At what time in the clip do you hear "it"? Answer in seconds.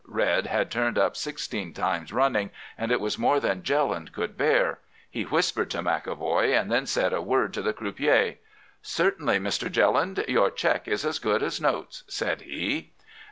2.91-2.99